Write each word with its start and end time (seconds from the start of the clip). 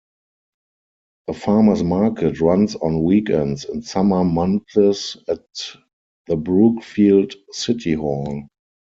A 1.27 1.33
farmers 1.35 1.83
market 1.83 2.41
runs 2.41 2.75
on 2.75 3.03
weekends 3.03 3.65
in 3.65 3.83
summer 3.83 4.23
months 4.23 5.15
at 5.27 5.45
the 6.25 6.35
Brookfield 6.37 7.35
City 7.51 7.93
Hall. 7.93 8.47